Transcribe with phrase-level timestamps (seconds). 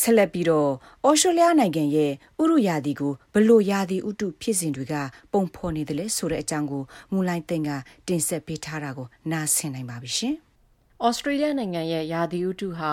[0.00, 0.70] ဆက်လက်ပြီးတော့
[1.08, 2.12] ဩစတြေးလျနိုင်ငံရဲ့
[2.42, 4.94] ဥရုယာတီကိုဘလို့ယာတီဥတုဖြစ်စဉ်တွေက
[5.32, 6.82] ပုံဖော်နေတယ်လဲဆိုတဲ့အကြောင်းကို
[7.12, 7.70] မူလိုင်းသိန်းက
[8.08, 10.34] တင်ဆက်ပေးထားတာကိုနားဆင်နိုင်ပါပြီရှင်။
[11.04, 12.92] ဩစတြေးလျနိုင်ငံရဲ့ယာတီဥတုဟာ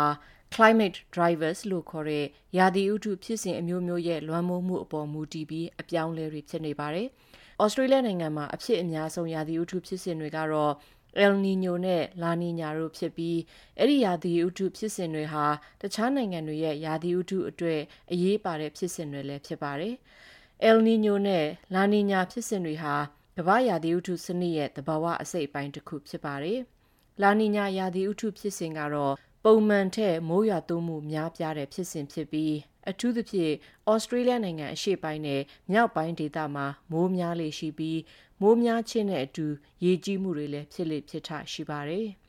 [0.56, 2.26] climate drivers လို့ခေါ်တဲ့
[2.58, 7.08] ရာသီဥတုဖြစ်စဉ်အမျိုးမျိုးရဲ့လွှမ်းမိုးမှုအပေါ်မူတည်ပြီးအပြောင်းလဲတွေဖြစ်နေပါတယ်။
[7.64, 10.74] ဩစတြေးလျနိုင်ငံမှာအဖြစ်အများဆုံးရာသီဥတုဖြစ်စဉ်တွေကတော့
[11.20, 13.40] El Niño နဲ့ La Niña တို့ဖြစ်ပြီး
[13.78, 15.46] အဲ့ဒီရာသီဥတုဖြစ်စဉ်တွေဟာ
[15.82, 17.82] တခြားနိုင်ငံတွေရဲ့ရာသီဥတုအတွက်
[18.12, 19.96] အရေးပါတဲ့ဖြစ်စဉ်တွေလည်းဖြစ်ပါတယ်။
[20.70, 21.46] El Niño နဲ့
[21.76, 22.96] La Niña ဖြစ်စဉ်တွေဟာ
[23.38, 26.60] ကမ္ဘာရာသီဥတုစနစ်ရဲ့သဘာဝအစိတ်အပိုင်းတစ်ခုဖြစ်ပါတယ်။
[27.22, 32.56] La Niña ရာသီဥတုဖြစ်စဉ်ကတော့ပုံမှန်ထက်မိုးရွာသွန်းမှုများပြားတဲ့ဖြစ်စဉ်ဖြစ်ပြီး
[32.90, 33.54] အထူးသဖြင့်
[33.92, 38.00] ဩစတြေးလျနိုင်ငံအရှေ့ပိုင်းနဲ့မြောက်ပိုင်းဒေသမှာမိုးများလေရှိပြီး
[38.42, 39.48] မိုးများခြင်းနဲ့အတူ
[39.86, 42.08] ရေကြီးမှုတွေလည်းဖြစ်လေဖြစ်ထရှိပါတယ်။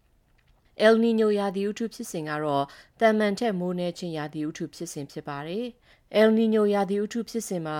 [0.86, 2.64] El Niño ရာသီဥတုဖြစ်စဉ်ကတော့
[3.00, 5.64] တန်မှန်ထက်မိုးနှဲခြင်းရာသီဥတုဖြစ်စဉ်ဖြစ်ပါတယ်။
[6.20, 7.78] El Niño ရာသီဥတုဖြစ်စဉ်မှာ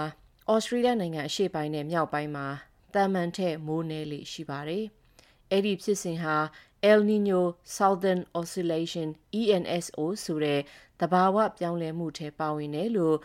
[0.51, 2.47] ဩစတြေးလျနိုင်ငံအရှေ့ပိုင်းနဲ့မြောက်ပိုင်းမှာ
[2.95, 4.85] တန်မှန်ထက်မိုးနှဲလေရှိပါတယ်။
[5.51, 6.37] အဲ့ဒီဖြစ်စဉ်ဟာ
[6.83, 9.09] El Niño Southern Oscillation
[9.41, 10.61] ENSO ဆိုတဲ့
[11.01, 13.17] တဘာဝပြောင်းလဲမှုထဲပါဝင်တယ်လို့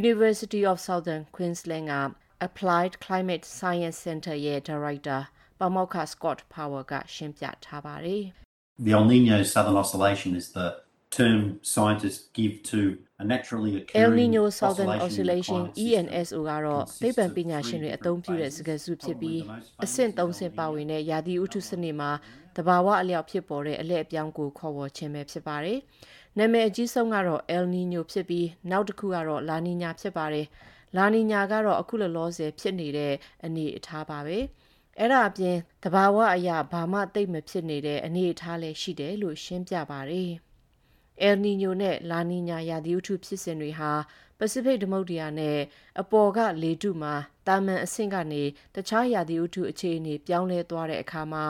[0.00, 1.94] University of Southern Queensland က
[2.46, 5.20] Applied Climate Science Center ရဲ့ Director
[5.60, 8.24] ပါမောက္ခ Scott Power ကရှင်းပြထားပါတယ်။
[8.86, 10.68] The El Niño Southern Oscillation is the
[11.18, 11.40] term
[11.74, 12.80] scientists give to
[13.22, 19.40] a naturally occurring El Niño Southern Oscillation ENSO ကတော့သိပ္ပံပညာရှင်တွေအသုံးပြုတဲ့စကားစုဖြစ်ပြီး
[19.84, 22.10] အဆင့်၃ဆင့်ပါဝင်တဲ့ရာသီဥတုစနစ်မှာ
[22.56, 25.78] တဘာဝအလျောက်ဖြစ်ပေါ်တဲ့အလဲအပြောင်းကိုခေါ်ဝေါ်ခြင်းပဲဖြစ်ပါတယ်။
[26.38, 30.46] နာမည်အကြီးဆုံးကတော့ El Niño ဖြစ်ပြီးနောက်တစ်ခုကတော့ La Niña ဖြစ်ပါတယ်။
[30.96, 34.38] La Niña ကတော့အခုလောလောဆယ်ဖြစ်နေတဲ့အနေအထားပါပဲ။
[34.98, 40.30] အဲ့ဒါအပြင်တဘာဝအရာဘာမှတိတ်မဖြစ်နေတဲ့အနေအထားလည်းရှိတယ်လို့ရှင်းပြပါတယ်။
[41.24, 43.92] El Niño နဲ့ La Niña ရာသီဥတုဖြစ်စဉ်တွေဟာ
[44.38, 45.58] ပစိဖိတ်သမုဒ္ဒရာနဲ့
[46.00, 47.14] အပေါ်ကလေထုမှာ
[47.46, 48.42] တာမန်အဆင့်ကနေ
[48.74, 51.44] တခြားရာသီဥတုအခြေအနေပြောင်းလဲသွားတဲ့အခါမှာ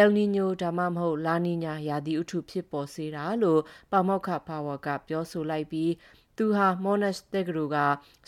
[0.00, 3.60] El Niño ဒါမှမဟုတ် La Niña ရာသီဥတုဖြစ်ပေါ်စေတာလို့
[3.92, 5.92] ပါမောက္ခ Power ကပြောဆိုလိုက်ပြီး
[6.36, 7.78] သူဟာ Monash တက္ကသိုလ်က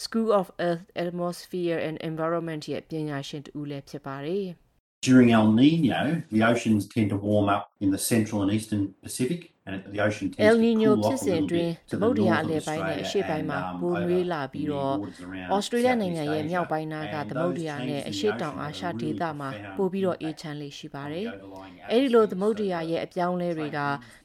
[0.04, 4.48] School of Earth Atmosphere and Environment ရဲ့ပညာရှင်တူလည်းဖြစ်ပါတယ်။
[5.02, 9.52] During El Nino, the oceans tend to warm up in the central and eastern Pacific.
[9.66, 14.96] and the ocean tends El Nino ဖြစ်စဉ်အတွင်းသမုဒ္ဒရာအလယ်ပိုင်းနဲ့အရှေ့ပိုင်းမှာပိုနွေးလာပြီးတော့
[15.54, 21.26] ဩစတြေးလျနိုင်ငံရဲ့မြောက်ပိုင်းနားကသမုဒ္ဒရာနဲ့အရှေ့တောင်အာရှဒေသမှာပိုပြီးတော့အေးချမ်းလေးရှိပါတယ်။
[21.90, 23.78] အဲဒီလိုသမုဒ္ဒရာရဲ့အပြောင်းလဲတွေက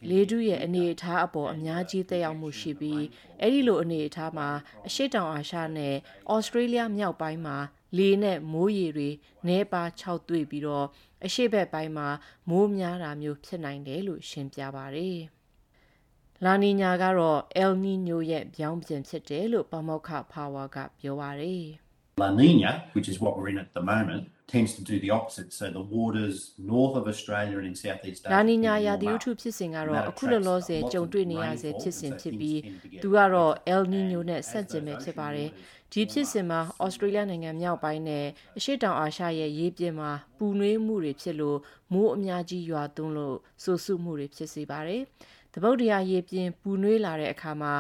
[0.10, 3.04] လေထုရဲ့အနေအထားအပေါ်အများကြီးသက်ရောက်မှုရှိပြီး
[3.42, 4.50] အဲဒီလိုအနေအထားမှာ
[4.88, 5.96] အရှေ့တောင်အာရှနဲ့
[6.34, 7.58] ဩစတြေးလျမြောက်ပိုင်းမှာ
[7.98, 9.10] လေနဲ့မိုးရေတွေ
[9.48, 10.88] နှဲပါ6တွေ့ပြီးတော့
[11.26, 12.10] အရှိဘက်ပိုင်းမှာ
[12.50, 15.22] မိုးများတာမျိုးဖြစ်နိုင်တယ်လို့ရှင်းပြပါရယ်။
[16.44, 21.68] လာနီညာကတော့ El Niño ရဲ့ပြောင်းပြန်ဖြစ်တယ်လို့ပမောက္ခ Power ကပြောပါရယ်။
[22.22, 24.24] La Nina, which is what we're in at the moment,
[24.54, 25.50] tends to do the opposite.
[25.60, 26.36] So the waters
[26.74, 28.32] north of Australia and in southeast Asia.
[28.34, 32.60] လာနီညာရာသီဥတုဖြစ်စဉ်ကတော့အခုလောလောဆယ်ကြုံတွေ့နေရဆဲဖြစ်စဉ်ဖြစ်ပြီး
[33.04, 35.50] သူကတော့ El Niño နဲ့ဆက်ကျင်ပဲဖြစ်ပါတယ်။
[35.92, 38.26] ဒီဖြစ်စဉ်မှာဩစတြေးလျနိုင်ငံမြောက်ပိုင်းနဲ့
[38.58, 41.60] အရှေ့တောင်အာရှရဲ့ရေပြင်မှာပူနွေးမှုတွေဖြစ်လို့
[41.94, 45.02] မိုးအများကြီးရွာသွန်းလို့ဆူဆူမှုတွေဖြစ်စေပါတယ်။
[45.54, 47.74] သမုဒ္ဒရာရေပြင်ပူနွေးလာတဲ့အခါမှာ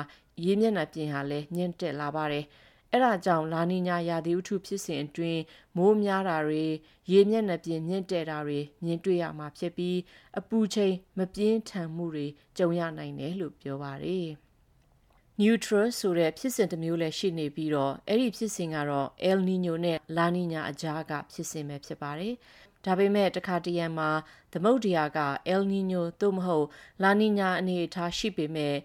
[0.45, 2.45] ရေမျက်နှာပြင်ဟာလည်းညှင့်တက်လာပါတယ်။
[2.91, 5.41] အဲ့ဒါကြောင့်လာနီညာရာသီဥတုဖြစ်စဉ်အတွင်း
[5.77, 6.63] မိုးများတာတွေ
[7.11, 9.97] ရေမျက်နှာပြင်မြင့်တက်တာတွေမြင်တွေ့ရမှာဖြစ်ပြီး
[10.39, 14.27] အပူချိန်မပြင်းထန်မှုတွေကြုံရနိုင်တယ်လို့ပြောပါတယ်။
[15.39, 22.33] neutral ဆိုတဲ့ဖြစ်စဉ်တစ်မျိုးလည်းရှိနေပြီးတော့အဲ့ဒီဖြစ်စဉ်ကတော့ El Niño နဲ့ La Niña အကြားကဖြစ်စဉ်ပဲဖြစ်ပါတယ်။
[22.85, 24.09] ဒါပေမဲ့တခါတရံမှာ
[24.53, 25.19] သမုဒ္ဒရာက
[25.53, 26.67] El Niño သို့မဟုတ်
[27.03, 28.75] La Niña အနေအထားရှိပေမဲ့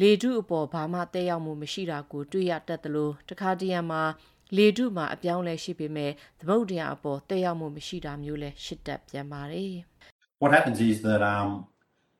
[0.00, 4.02] လေထုအပေါ်ဘာမှတက်ရောက်မှုမရှိတာကိုတွေ့ရတတ်သလိုတခါတရံမှာ
[4.56, 9.74] လေထုမှာအပြောင်းလဲရှိပေမဲ့သမုဒ္ဒရာအပေါ်တက်ရောက်မှုမရှိတာမျိုးလည်းရှိတတ်ပြန်ပါတယ်
[10.42, 11.50] What happens is that um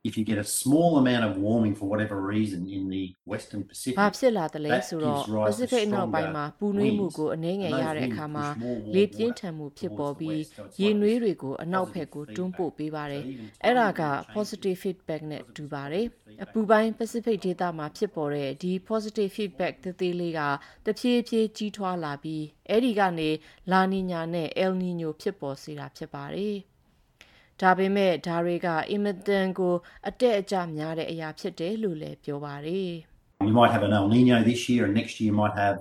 [0.08, 3.96] if you get a small amount of warming for whatever reason in the western Pacific
[4.00, 8.46] ဘာဖြစ်လာတယ်လဲဆိုတော့ Pacific အနောက်ပိုင်းမှာပူနွေးမှုကိုအနည်းငယ်ရတဲ့အခါမှာ
[8.94, 10.40] လေပြင်းထန်မှုဖြစ်ပေါ်ပြီး
[10.80, 13.24] ရေနွေးတွေကိုအနောက်ဘက်ကိုတွန်းပို့ပေးပါတယ်
[13.64, 14.02] အဲ့ဒါက
[14.34, 16.06] positive feedback နဲ့တူပါတယ်
[16.44, 20.40] အပူပိုင်း Pacific ဒေသမှာဖြစ်ပေါ်တဲ့ဒီ positive feedback သေးသေးလေးက
[20.86, 23.30] တဖြည်းဖြည်းကြီးထွားလာပြီးအဲ့ဒီကနေ
[23.70, 26.56] လာနီညာနဲ့ El Niño ဖြစ်ပေါ်စေတာဖြစ်ပါတယ်
[27.62, 29.74] ဒါပေမဲ့ဒါတွေကအင်မတန်ကို
[30.08, 32.92] အတက်အကျများတဲ့အရာဖြစ်တယ်လို့လည်းပြောပါတယ်
[33.48, 35.76] You might have an El Nino this year and next year you might have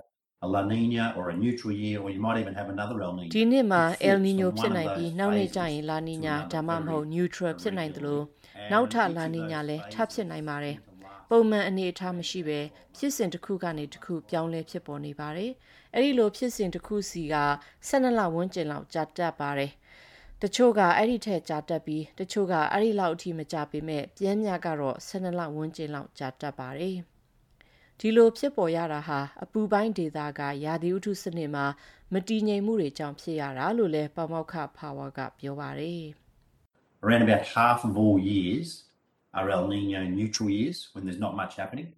[0.45, 3.29] a La Nina or a neutral year or you might even have another El Nino
[3.35, 8.23] ဒီနှစ်မှာ El Nino ဖြစ်နိုင်ပြီးနောက်နှစ်ကျရင် La Nina ဒါမှမဟုတ် neutral ဖြစ်နိုင်တယ်လို့
[8.71, 10.77] နောက်ထပ် La Nina လည်းထပ်ဖြစ်နိုင်ပါတယ်
[11.29, 12.59] ပုံမှန်အနေအထားမရှိဘဲ
[12.95, 15.51] ဖြစ်စဉ်တစ်ခုကနေတစ်ခုပြောင်းလဲဖြစ်ပေါ်နေပါတယ်။
[15.93, 17.35] အဲ့ဒီလိုဖြစ်စဉ်တစ်ခုစီက
[17.87, 19.71] 12လဝန်းကျင်လောက်ကြာတက်ပါတယ်။
[20.41, 26.97] တချို့ကအဲ့ဒီထက်ကြာတက်ပြီးတချို့ကအဲ့ဒီလောက်အထိမကြာပေမဲ့ပြင်းမြကတော့12လဝန်းကျင်လောက်ကြာတက်ပါတယ်။
[27.99, 31.65] ဒီလိုဖြစ်ပေါ်ရတာဟာအပူပိုင်းဒေသကရာသီဥတုစနစ်မှာ
[32.13, 36.03] မတည်ငြိမ်မှုတွေကြောင့်ဖြစ်ရတာလို့လည်းပမောက္ခဖာဝါကပြောပါတယ်
[37.03, 38.67] Around about half of all years
[39.37, 41.89] are El Nino neutral years when there's not much happening.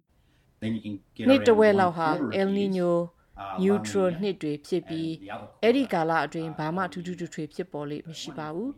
[0.60, 3.08] Then you can get နှစ်တဝက် around လောက် one ဟာ quarter of El years Nino are
[3.08, 3.17] La
[3.62, 8.72] neutral Nina, နှစ်တွေဖြစ်ပြီး and the other အဲ့ဒီ quarter ကာလအတွင်းဘာမှထူးထူးထွေထွေဖြစ်ပေါ်လိမ့်မရှိပါဘူး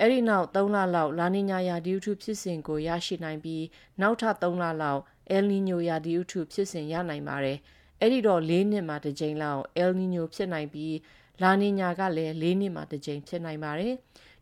[0.00, 3.64] အဲ့ဒီနောက်3လလောက်လာနီညာယာဒီဥထုဖြစ်စဉ်ကိုရရှိနိုင်ပြီး
[4.00, 5.00] နောက်ထပ်3လလောက်
[5.36, 7.58] El Nino ယာဒီဥထုဖြစ်စဉ်ရနိုင်ပါတယ်
[8.00, 10.96] အဲ့ဒီတော့၄နှစ်မှတစ်ကြိမ်လောက် El Nino ဖြစ်နိုင်ပြီး
[11.42, 13.94] လာနီညာကလည်း၄နှစ်မှတစ်ကြိမ်ဖြစ်နိုင်ပါတယ်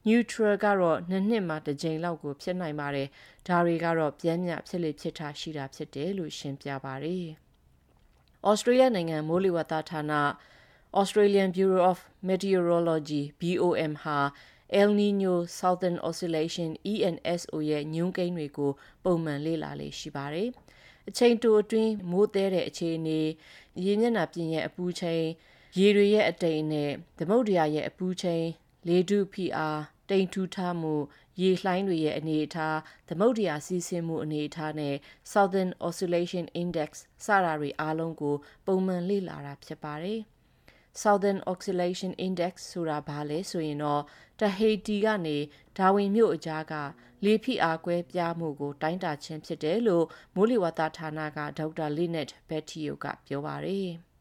[0.07, 3.09] neutral ကတော့နှစ်နှစ်မှတစ်ကြိမ်လောက်ကိုဖြစ်နိုင်ပါတယ်
[3.49, 7.44] ဒါတွေကတော့ပြင်းပြဖြစ်လေဖြစ်တာရှိတာဖြစ်တယ်လို့ရှင်းပြပါတယ်
[8.51, 10.13] ဩစတြေးလျနိုင်ငံမိုးလေဝသဌာန
[11.01, 11.99] Australian Bureau of
[12.29, 14.19] Meteorology BOM ဟာ
[14.81, 18.73] El Nino Southern Oscillation ENSO ရဲ့ညွန်းကိန်းတွေကို
[19.05, 20.49] ပုံမှန်လေ့လာလေ့ရှိပါတယ်။
[21.09, 23.21] အချိန်တိုအတွင်းမိုးသေးတဲ့အခြေအနေ
[23.85, 25.25] ရေမျက်နှာပြင်ရဲ့အပူချိန်
[25.79, 28.45] ရေတွေရဲ့အတိမ်နဲ့သမုဒ္ဒရာရဲ့အပူချိန်
[28.89, 29.81] လေထုဖိအား
[30.11, 30.95] တိမ်ထူထားမှု
[31.41, 32.79] ရေလှိုင်းတွေရဲ့အနေအထား
[33.09, 34.95] သမုဒ္ဒရာစီးဆင်းမှုအနေအထားနဲ့
[35.33, 36.91] Southern Oscillation Index
[37.25, 38.37] စတာတွေအားလုံးကို
[38.67, 40.21] ပုံမှန်လေ့လာတာဖြစ်ပါတယ်။
[41.03, 44.03] Southern Oscillation Index ဆိုတာဘာလဲဆိုရင်တော့
[44.41, 45.39] တဟေတီကနေ
[45.79, 46.75] ဒါဝင်မြို့အကြားက
[47.25, 53.91] လေဖိအားကွဲပြားမှုကို တိုင်းတာခြင်းဖြစ်တယ်လို့မိုးလေဝသဌာနကဒေါက်တာ Linet Bettio ကပြောပါတယ်။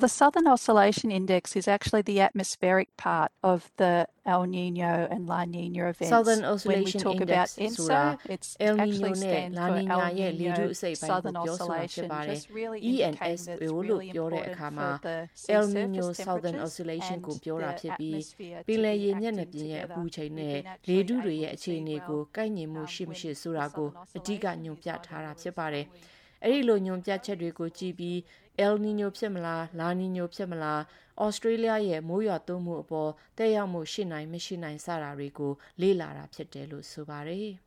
[0.00, 5.46] The Southern Oscillation Index is actually the atmospheric part of the El Nino and La
[5.46, 6.10] Nina events.
[6.10, 9.66] Southern when we Oscillation talk Index aboutဆိုတာ ENSO, it's El Nino actually နဲ့ stands La
[9.68, 13.64] for Nina El ရဲ့လေထု Nino အစိတ်ပိုင်း Southern ကိုပြောဆိုတာဖြစ် Oscillation, ပါတယ် just really indicating that it's
[13.64, 17.16] ENSO လို့ really ပြောတဲ့ important အခါမှာ for the sea El surface Nino Southern temperatures Oscillation
[17.18, 19.96] and ကိုပြောတာ the ဖြစ်ပြီး atmosphere ပင်လယ် to ရေ be မျက်နှာ acting ပြင်ရဲ့အ together.
[19.96, 22.82] ပူချိန် We've နဲ့ been လေ actually ထုတွေ able ရဲ့ to အခြေ see အနေ well, ကိုကိုက်ညီမှု
[22.84, 25.38] um, ရှိမရှိ when ဆိုတာ the ကို Southern အဓိက Oscillation ညွှန် is ပြ low, ထားတာ then
[25.40, 28.17] ဖြစ် we're ပါတယ် following အဲ့ဒီလိုညွန်ပြချက်တွေကိုကြည့်ပြီး
[28.65, 30.81] El Nino ဖြစ်မလား La Nina ဖြစ်မလား
[31.25, 37.49] Australia ရဲ့မိုးရွာသွန်းမှုအပေါ်တက်ရောက်မှုရှိနိုင်မရှိနိုင်စတာတွေကို လေ့လာတာဖြစ်တယ်လို့ဆိုပါတယ်။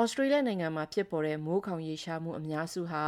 [0.00, 3.04] Australia နိုင်ငံမှာဖြစ်ပေါ်တဲ့မိုးခေါင်ရေရှားမှုအများစုဟာ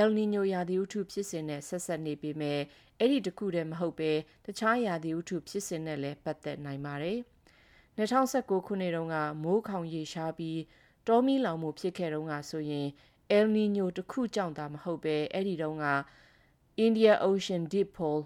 [0.00, 2.60] El Nino ရာသီဥတုဖြစ်စဉ်နဲ့ဆက်ဆက်နေပေမဲ့
[2.98, 4.12] အဲ့ဒီတခုတည်းမဟုတ်ပဲ
[4.44, 7.18] တခြားရာသီဥတုဖြစ်စဉ်နဲ့လည်းပတ်သက်နိုင်ပါတယ်။
[7.98, 10.60] 2019ခုနှစ်တုန်းကမိုးခေါင်ရေရှားပြီး
[11.08, 12.88] တောမီလောင်မှုဖြစ်ခဲ့တုန်းကဆိုရင်
[13.32, 15.86] El Nino တစ်ခုကြောင့်သာမဟုတ်ပဲအဲ့ဒီတုန်းက
[16.86, 18.24] India Ocean Dipole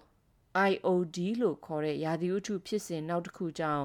[0.70, 3.84] IOD လို့ခေါ်တဲ့ရာသီဥတုဖြစ်စဉ်နောက်တစ်ခုကြောင့်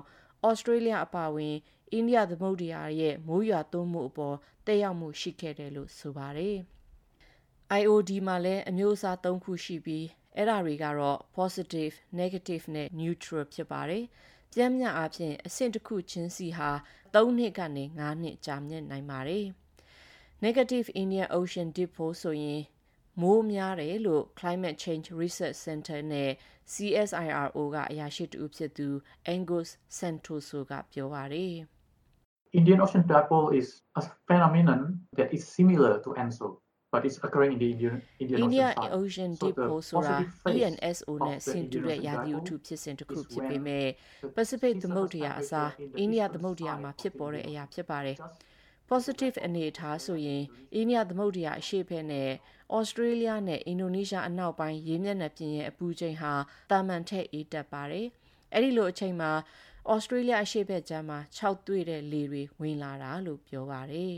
[0.50, 1.56] Australia အပါအဝင်
[1.92, 6.58] အိန္ဒိယသမုဒ္ဒရာရဲ့မိုးရွာသွန်းမှုအပေါ်တက်ရောက်မှုရှိခဲ့တယ်လို့ဆိုပါတယ်။
[7.80, 10.06] IOD မှာလည်းအမျိုးအစား၃ခုရှိပြီး
[10.36, 14.04] အဲ့ဒါတွေကတော့ positive, negative နဲ့ neutral ဖြစ်ပါတယ်။
[14.54, 16.70] ပြင်းပြအားဖြင့်အဆင့်တစ်ခုချင်းစီဟာ
[17.14, 19.48] 3နှစ်ကနေ5နှစ်ကြာမြင့်နိုင်ပါတယ်။
[20.48, 22.62] negative Indian Ocean Dipole ဆိုရင်
[23.22, 26.32] မိုးများတယ်လို့ Climate Change Research Center နဲ့
[26.74, 28.88] CSIRO ကအရာရှိတူဖြစ်သူ
[29.36, 31.56] Angus Santoso ကပြောပါတယ်
[32.60, 33.68] Indian Ocean dipole is
[34.00, 34.82] a phenomenon
[35.18, 36.48] that is similar to ENSO,
[36.94, 38.94] but it's occurring in the Indian, Indian India Ocean side.
[39.00, 42.46] Ocean So the Dipole ဆိုတာ positive phase ENSO နဲ့ of the ဆင်တူတဲ့ Indian ရာသီဥ Ocean
[42.48, 43.88] တု dipole ဖြစ်စဉ်တစ်ခု is ဖြစ်ပေ when မဲ့
[44.24, 47.14] the Pacific sea သမုဒ္ဒရာအစား surface temperature in the အိန္ဒိယ eastern သမုဒ္ဒရာ side မှာ of ဖြစ်
[47.14, 48.53] the ပေါ်တဲ့ Indian အရာဖြစ်ပါတယ် Just
[48.94, 52.32] positive အနေအထားဆိုရင်အိန္ဒိယသမုဒ္ဒရာအရှေ့ဘက်နဲ့
[52.78, 56.34] Australia နဲ့ Indonesia အနောက်ပိုင်းရေမျက်နှာပြင်ရဲ့အပူချိန်ဟာ
[56.72, 58.08] တာမန်ထက်အေးတက်ပါတယ်။
[58.54, 59.32] အဲ့ဒီလိုအချိန်မှာ
[59.94, 64.16] Australia အရှေ့ဘက်ကျမ်းမှာ6တွေ့တဲ့လေတွေဝင်လာတာလို့ပြောပါတယ်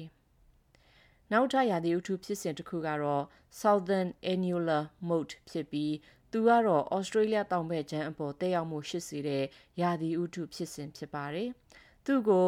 [1.31, 3.23] ။နောက်ထပ်ရာသီဥတုဖြစ်စဉ်တစ်ခုကတော့
[3.61, 5.93] Southern Annular Mode ဖြစ်ပြီး
[6.31, 9.43] သူကတော့ Australia တောင်ဘက်ကျမ်းအပေါ်တက်ရောက်မှုရှိစေတဲ့
[9.81, 11.49] ရာသီဥတုဖြစ်စဉ်ဖြစ်ပါတယ်။
[12.05, 12.47] သူ့ကို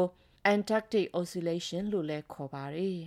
[0.56, 3.00] Antarctic Oscillation လို့လည်းခေါ်ပါတယ်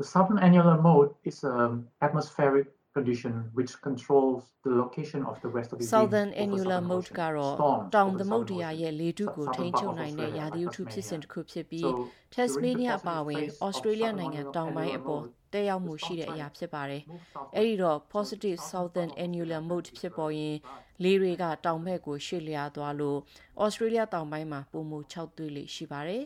[0.00, 1.72] The southern annular mode is an
[2.06, 2.66] atmospheric
[2.96, 7.18] condition which controls the location of the westerly winds Southern over Annular southern Mode ocean.
[7.20, 8.80] ကတော့ Storms တောင် over သမုဒ္ဒ southern ရာ ocean.
[8.82, 12.92] ရဲ့လေထုကို Southern ထိန်း part ချုပ် of နိုင်တဲ့ Australia ရာသီဥ like တုဖြစ်စဉ်တစ်ခုဖြစ်ပြီး So, during the Tasmania
[12.92, 17.02] positive အပါအဝင် phase of Australia southern နိုင်ငံ annular တောင်ပိုင်းအပေါ် mode, တက်ရောက်မှု the ရှိတဲ့အရာ storm ဖြစ်ပါတယ်
[17.02, 17.54] move southward.
[17.56, 21.02] အဲ့ဒီတော့ So, positive southern southern part of annular Australia mode is ဖြစ်ပေါ်ရင် dry.
[21.04, 23.18] လေတွေကတောင်ဘက်ကိုရွှေ့လျားသွားလို့
[23.64, 26.24] Australia တောင်ပိုင်းမှာပုံမှု6သွေးလေရှိပါတယ်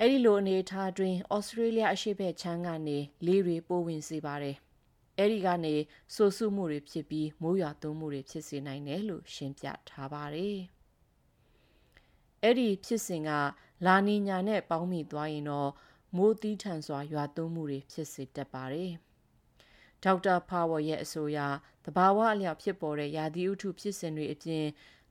[0.00, 4.56] အဲ့ဒီလိုအနေအထားအတွင်း Australia အရှေ့ဘက်ခြမ်းကနေလေတွေပိုးဝင်စေပါတယ်
[5.18, 5.74] အဲ့ဒီကနေ
[6.14, 10.58] ဆိုဆုမှုတွေဖြစ်ပြီးမိုးရွာသွန်းမှုတွေဖြစ်စေနိုင်တယ်လို့ရှင်းပြထားပါတယ်။
[12.42, 13.30] အဲ့ဒီဖြစ်စဉ်က
[13.86, 15.70] လာနီညာနဲ့ပေါင်းမိသွားရင်တော့
[16.16, 18.92] မိုးသီးထန်စွာရွာသွန်းမှုတွေဖြစ်စေတတ်ပါတယ်။
[20.04, 21.38] ဒေါက်တာဖာဝါရဲ့အဆိုအရ
[21.84, 24.64] သဘာဝအလျောက်ဖြစ်ပေါ်တဲ့ရာသီဥတုဖြစ်စဉ်တွေအပြင်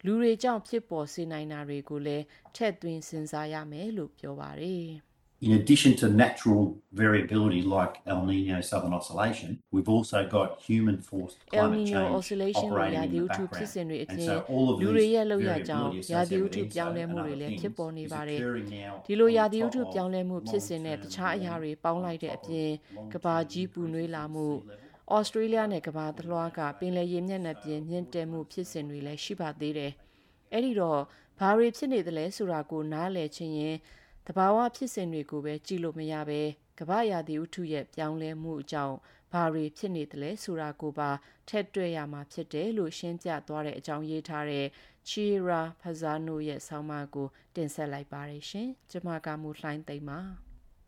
[0.05, 2.23] လူတွေကြောင့်ဖြစ်ပေါ်စေနိုင်တာတွေကိုလည်း
[2.55, 4.87] ထည့်သွင်းစဉ်းစားရမယ်လို့ပြောပါတယ်။
[5.47, 6.61] In addition to natural
[7.01, 12.11] variability like El Nino Southern Oscillation, we've also got human forced El climate Nino change
[12.19, 13.91] Oscillation နဲ့ operating ရာ in သီ the ဥတုဖြစ်စဉ် background.
[13.91, 17.03] တွေအ And ပြင် so all of လူ these တွေရဲ့လောက်ရကြောင်း variability ရာသီဥ associated တု with ပြောင်းလဲ
[17.03, 19.45] ENSO မှု and တွေ other လည်း things ဖြစ်ပေါ်နေ is ပါတယ် occurring now ဒီလို on ရာ
[19.45, 24.47] top သီဥတု of ပြောင်းလဲမှုဖြစ်စဉ်နဲ့ long-term တခြားအရာတွေ warming, ပေါင်းလိုက်တဲ့အပြင် on top of ကဘာ long-term ကြီးပူနွေးလာမှု
[25.11, 25.21] increases in sea level.
[25.21, 29.93] ဩစတြေးလျနဲ့ကဘာသလွှားကပင်လယ်ရေမျက်နှာပြင်မြင့်တက်မှုဖြစ်စဉ်တွေလည်းရှိပါသေးတယ်။
[30.53, 31.01] အဲ့ဒီတော့
[31.39, 33.77] ဘာတွေဖြစ်နေသလဲဆိုတာကိုနားလည်ခြင်းရင်
[34.27, 36.41] တဘာဝဖြစ်စဉ်တွေကိုပဲကြည့်လို့မရပဲ
[36.79, 38.97] ကဘာရာသီဥတုရဲ့ပြောင်းလဲမှုအကြောင်း
[39.33, 41.09] ဘာတွေဖြစ်နေသလဲဆိုတာကိုပါ
[41.49, 44.67] ထက်တွေ့ရမှာဖြစ်တယ်လို့ရှင်းပြသွားတဲ့အကြောင်းရေးထားတဲ့
[45.09, 50.46] Chira Fazano ရဲ့ဆောင်းပါးကိုတင်ဆက်လိုက်ပါတယ်ရှင်။ကျွန်မကမူလှိုင်းသိမ့်ပါ